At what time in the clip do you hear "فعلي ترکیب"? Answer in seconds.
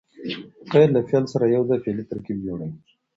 1.83-2.37